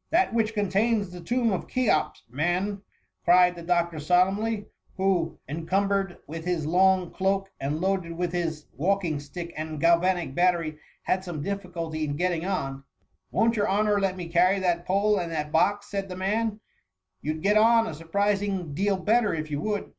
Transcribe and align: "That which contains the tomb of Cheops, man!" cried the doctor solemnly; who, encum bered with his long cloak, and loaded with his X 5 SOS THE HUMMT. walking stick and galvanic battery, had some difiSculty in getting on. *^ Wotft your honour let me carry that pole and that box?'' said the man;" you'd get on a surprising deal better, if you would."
"That 0.12 0.32
which 0.32 0.54
contains 0.54 1.10
the 1.10 1.20
tomb 1.20 1.52
of 1.52 1.68
Cheops, 1.68 2.22
man!" 2.30 2.80
cried 3.26 3.54
the 3.54 3.60
doctor 3.60 3.98
solemnly; 4.00 4.64
who, 4.96 5.38
encum 5.46 5.88
bered 5.90 6.16
with 6.26 6.46
his 6.46 6.64
long 6.64 7.10
cloak, 7.10 7.50
and 7.60 7.82
loaded 7.82 8.12
with 8.12 8.32
his 8.32 8.44
X 8.44 8.54
5 8.54 8.54
SOS 8.54 8.62
THE 8.62 8.68
HUMMT. 8.68 8.78
walking 8.80 9.20
stick 9.20 9.52
and 9.58 9.78
galvanic 9.82 10.34
battery, 10.34 10.78
had 11.02 11.22
some 11.22 11.44
difiSculty 11.44 12.02
in 12.04 12.16
getting 12.16 12.46
on. 12.46 12.76
*^ 12.76 12.82
Wotft 13.34 13.56
your 13.56 13.68
honour 13.68 14.00
let 14.00 14.16
me 14.16 14.26
carry 14.28 14.58
that 14.58 14.86
pole 14.86 15.18
and 15.18 15.30
that 15.32 15.52
box?'' 15.52 15.90
said 15.90 16.08
the 16.08 16.16
man;" 16.16 16.60
you'd 17.20 17.42
get 17.42 17.58
on 17.58 17.86
a 17.86 17.92
surprising 17.92 18.72
deal 18.72 18.96
better, 18.96 19.34
if 19.34 19.50
you 19.50 19.60
would." 19.60 19.92